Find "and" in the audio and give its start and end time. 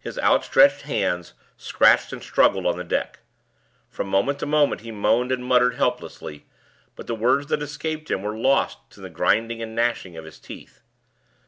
2.12-2.20, 5.30-5.44, 9.62-9.76